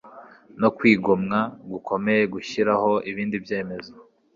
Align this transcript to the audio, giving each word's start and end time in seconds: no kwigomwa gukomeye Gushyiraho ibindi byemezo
no 0.61 0.69
kwigomwa 0.77 1.39
gukomeye 1.71 2.23
Gushyiraho 2.33 2.91
ibindi 3.11 3.35
byemezo 3.43 3.93